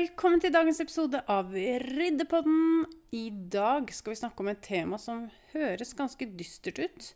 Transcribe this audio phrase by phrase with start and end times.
[0.00, 2.86] Velkommen til dagens episode av Ryddepodden.
[3.12, 7.08] I dag skal vi snakke om et tema som høres ganske dystert ut,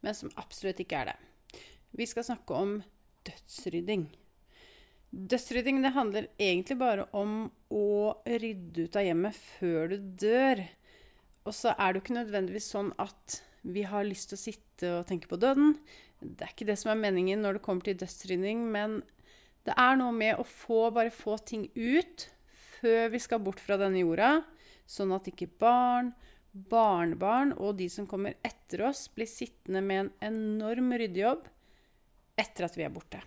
[0.00, 1.60] men som absolutt ikke er det.
[1.92, 2.72] Vi skal snakke om
[3.28, 4.06] dødsrydding.
[5.12, 7.84] Dødsrydding det handler egentlig bare om å
[8.24, 10.64] rydde ut av hjemmet før du dør.
[11.44, 14.98] Og så er det jo ikke nødvendigvis sånn at vi har lyst til å sitte
[15.02, 15.76] og tenke på døden.
[16.22, 19.02] Det er ikke det som er meningen når det kommer til dødsrydding, men
[19.66, 22.26] det er noe med å få, bare få ting ut
[22.80, 24.40] før vi skal bort fra denne jorda,
[24.90, 26.10] sånn at ikke barn,
[26.52, 31.46] barnebarn og de som kommer etter oss, blir sittende med en enorm ryddejobb
[32.42, 33.22] etter at vi er borte.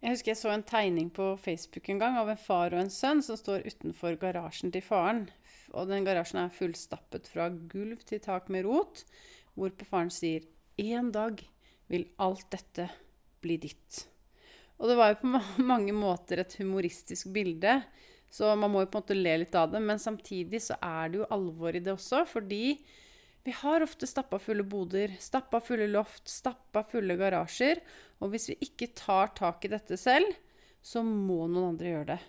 [0.00, 2.92] Jeg husker jeg så en tegning på Facebook en gang av en far og en
[2.92, 5.26] sønn som står utenfor garasjen til faren.
[5.76, 9.04] Og den garasjen er fullstappet fra gulv til tak med rot,
[9.60, 10.46] hvorpå faren sier
[10.80, 11.44] en dag
[11.92, 12.88] vil alt dette
[13.44, 14.06] bli ditt.
[14.80, 15.42] Og det var jo på
[15.72, 17.80] mange måter et humoristisk bilde,
[18.30, 19.82] så man må jo på en måte le litt av det.
[19.82, 22.78] Men samtidig så er det jo alvor i det også, fordi
[23.44, 27.80] vi har ofte stappa fulle boder, stappa fulle loft, stappa fulle garasjer.
[28.20, 30.28] Og hvis vi ikke tar tak i dette selv,
[30.80, 32.20] så må noen andre gjøre det.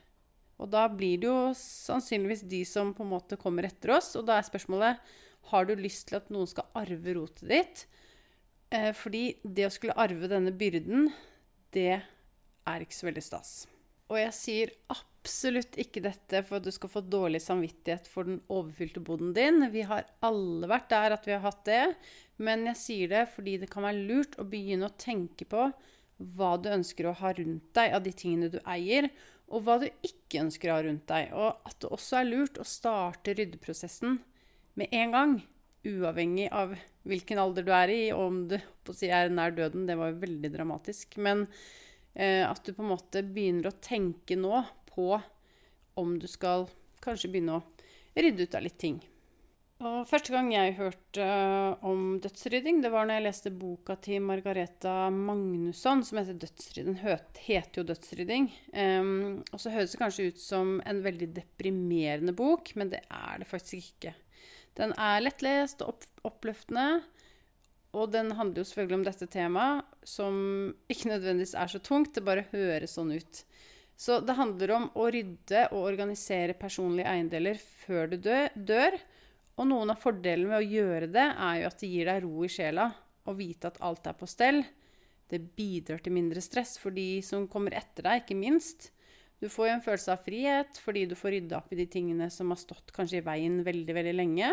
[0.61, 4.13] Og da blir det jo sannsynligvis de som på en måte kommer etter oss.
[4.19, 5.11] Og da er spørsmålet
[5.51, 7.85] har du lyst til at noen skal arve rotet ditt.
[8.71, 11.09] Eh, fordi det å skulle arve denne byrden,
[11.75, 12.03] det
[12.69, 13.53] er ikke så veldig stas.
[14.11, 18.41] Og jeg sier absolutt ikke dette for at du skal få dårlig samvittighet for den
[18.51, 19.63] overfylte boden din.
[19.71, 21.83] Vi har alle vært der at vi har hatt det.
[22.41, 25.69] Men jeg sier det fordi det kan være lurt å begynne å tenke på
[26.35, 29.07] hva du ønsker å ha rundt deg av de tingene du eier,
[29.51, 31.31] og hva du ikke ønsker å ha rundt deg.
[31.33, 34.19] Og at det også er lurt å starte ryddeprosessen
[34.79, 35.35] med en gang.
[35.81, 36.75] Uavhengig av
[37.09, 38.57] hvilken alder du er i, og om du
[38.93, 39.87] si, er nær døden.
[39.89, 41.17] Det var jo veldig dramatisk.
[41.17, 41.47] Men
[42.13, 44.57] at du på en måte begynner å tenke nå
[44.89, 45.13] på
[45.95, 46.67] om du skal
[47.03, 47.63] kanskje begynne å
[48.19, 48.99] rydde ut av litt ting.
[49.81, 54.21] Og første gang jeg hørte uh, om dødsrydding, det var når jeg leste boka til
[54.21, 56.99] Margareta Magnusson som heter 'Dødsrydding'.
[56.99, 58.49] Den heter jo 'Dødsrydding'.
[58.77, 63.41] Um, og så høres det kanskje ut som en veldig deprimerende bok, men det er
[63.41, 64.13] det faktisk ikke.
[64.77, 67.01] Den er lettlest og oppløftende.
[67.91, 70.35] Og den handler jo selvfølgelig om dette temaet, som
[70.91, 72.13] ikke nødvendigvis er så tungt.
[72.15, 73.41] Det bare høres sånn ut.
[73.99, 78.95] Så det handler om å rydde og organisere personlige eiendeler før du dør.
[79.59, 82.47] Og noen av fordelene med å gjøre det, er jo at det gir deg ro
[82.47, 82.87] i sjela.
[83.27, 84.63] Å vite at alt er på stell.
[85.29, 88.89] Det bidrar til mindre stress for de som kommer etter deg, ikke minst.
[89.41, 92.27] Du får jo en følelse av frihet fordi du får rydda opp i de tingene
[92.33, 94.51] som har stått kanskje i veien veldig, veldig lenge.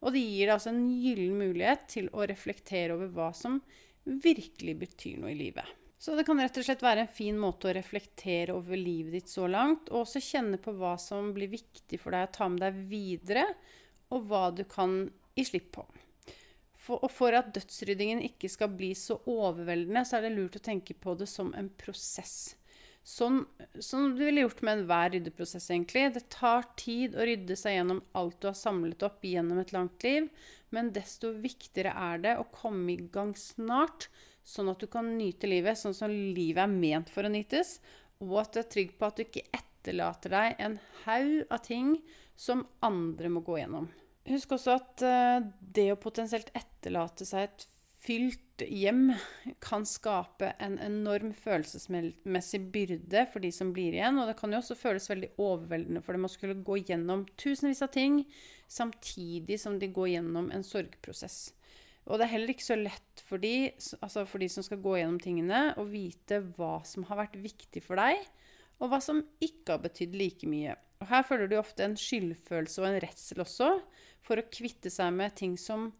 [0.00, 3.60] Og det gir deg altså en gyllen mulighet til å reflektere over hva som
[4.04, 5.76] virkelig betyr noe i livet.
[6.00, 9.28] Så det kan rett og slett være en fin måte å reflektere over livet ditt
[9.28, 12.62] så langt, og også kjenne på hva som blir viktig for deg å ta med
[12.64, 13.42] deg videre,
[14.08, 15.02] og hva du kan
[15.36, 15.84] gi slipp på.
[16.80, 20.64] For, og for at dødsryddingen ikke skal bli så overveldende, så er det lurt å
[20.64, 22.54] tenke på det som en prosess.
[23.06, 23.44] Sånn,
[23.80, 26.04] som du ville gjort med enhver ryddeprosess, egentlig.
[26.14, 30.04] Det tar tid å rydde seg gjennom alt du har samlet opp gjennom et langt
[30.04, 30.28] liv,
[30.70, 34.10] men desto viktigere er det å komme i gang snart,
[34.46, 37.78] sånn at du kan nyte livet sånn som livet er ment for å nytes,
[38.20, 40.76] og at du er trygg på at du ikke etterlater deg en
[41.06, 41.96] haug av ting
[42.36, 43.88] som andre må gå gjennom.
[44.28, 47.66] Husk også at uh, det å potensielt etterlate seg et
[48.04, 49.12] fylt hjem
[49.62, 54.18] kan skape en enorm følelsesmessig byrde for de som blir igjen.
[54.20, 57.82] Og det kan jo også føles veldig overveldende for dem å skulle gå gjennom tusenvis
[57.86, 58.22] av ting
[58.70, 61.50] samtidig som de går gjennom en sorgprosess.
[62.08, 63.70] Og det er heller ikke så lett for de,
[64.00, 67.82] altså for de som skal gå gjennom tingene, å vite hva som har vært viktig
[67.84, 68.22] for deg,
[68.80, 70.74] og hva som ikke har betydd like mye.
[71.00, 73.72] Og Her føler du ofte en skyldfølelse og en redsel også,
[74.24, 75.90] for å kvitte seg med ting som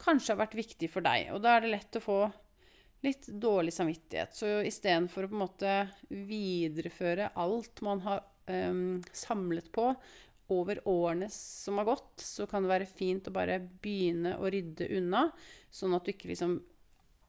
[0.00, 1.30] kanskje har vært viktig for deg.
[1.34, 2.20] Og da er det lett å få
[3.04, 4.34] litt dårlig samvittighet.
[4.36, 5.76] Så istedenfor å på en måte
[6.08, 9.92] videreføre alt man har um, samlet på
[10.50, 14.88] over årene som har gått, så kan det være fint å bare begynne å rydde
[14.98, 15.28] unna,
[15.70, 16.56] sånn at du ikke liksom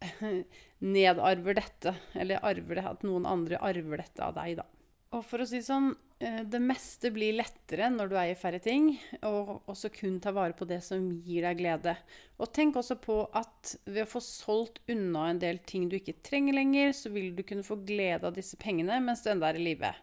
[0.96, 2.42] nedarver dette, eller
[2.82, 4.66] at noen andre arver dette av deg, da.
[5.14, 5.92] Og for å si sånn,
[6.22, 8.92] det meste blir lettere når du eier færre ting,
[9.26, 11.96] og også kun ta vare på det som gir deg glede.
[12.38, 16.20] Og tenk også på at ved å få solgt unna en del ting du ikke
[16.26, 19.58] trenger lenger, så vil du kunne få glede av disse pengene mens du ennå er
[19.58, 19.94] i live.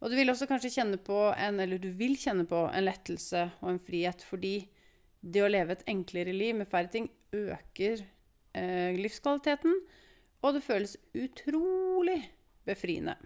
[0.00, 3.44] Og du vil også kanskje kjenne på en, eller du vil kjenne på en lettelse
[3.60, 4.54] og en frihet, fordi
[5.20, 8.00] det å leve et enklere liv med færre ting øker
[8.56, 9.76] eh, livskvaliteten,
[10.40, 12.22] og det føles utrolig
[12.64, 13.18] befriende.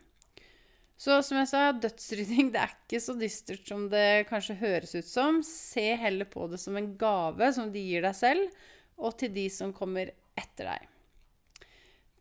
[0.97, 5.09] Så som jeg sa, dødsrydding det er ikke så dystert som det kanskje høres ut
[5.09, 5.43] som.
[5.47, 9.49] Se heller på det som en gave som de gir deg selv, og til de
[9.51, 10.91] som kommer etter deg.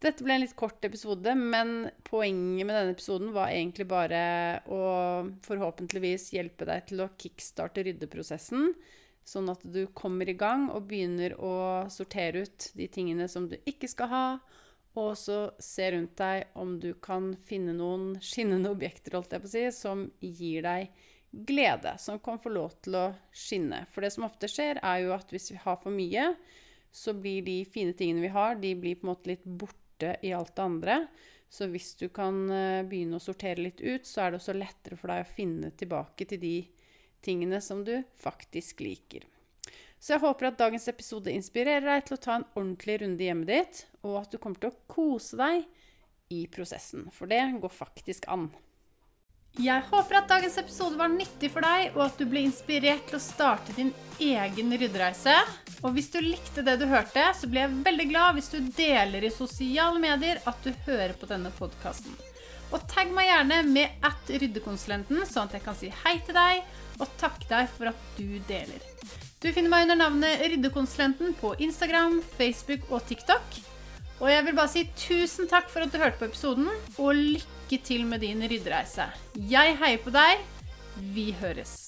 [0.04, 4.24] Dette ble en litt kort episode, men poenget med denne episoden var egentlig bare
[4.68, 4.82] å
[5.46, 8.74] forhåpentligvis hjelpe deg til å kickstarte ryddeprosessen,
[9.24, 11.54] sånn at du kommer i gang og begynner å
[11.94, 14.26] sortere ut de tingene som du ikke skal ha,
[15.00, 19.50] og så se rundt deg om du kan finne noen skinnende objekter holdt jeg på
[19.50, 20.92] å si, som gir deg
[21.34, 23.84] glede, som kan få lov til å skinne.
[23.90, 26.28] For det som ofte skjer, er jo at hvis vi har for mye,
[26.94, 30.34] så blir de fine tingene vi har, de blir på en måte litt borte i
[30.38, 31.00] alt det andre.
[31.50, 34.98] Så hvis du kan eh, begynne å sortere litt ut, så er det også lettere
[34.98, 36.56] for deg å finne tilbake til de
[37.24, 39.26] tingene som du faktisk liker.
[40.04, 43.30] Så jeg håper at dagens episode inspirerer deg til å ta en ordentlig runde i
[43.30, 45.64] hjemmet ditt, og at du kommer til å kose deg
[46.34, 47.06] i prosessen.
[47.16, 48.50] For det går faktisk an.
[49.64, 53.20] Jeg håper at dagens episode var nyttig for deg, og at du ble inspirert til
[53.20, 55.38] å starte din egen ryddereise.
[55.86, 59.24] Og hvis du likte det du hørte, så blir jeg veldig glad hvis du deler
[59.24, 62.18] i sosiale medier at du hører på denne podkasten.
[62.74, 66.66] Og tagg meg gjerne med at ryddekonsulenten, sånn at jeg kan si hei til deg
[67.00, 68.82] og takke deg for at du deler.
[69.44, 73.58] Du finner meg under navnet Ryddekonsulenten på Instagram, Facebook og TikTok.
[74.22, 77.82] Og jeg vil bare si tusen takk for at du hørte på episoden, og lykke
[77.84, 79.10] til med din ryddereise.
[79.36, 80.48] Jeg heier på deg.
[80.96, 81.82] Vi høres.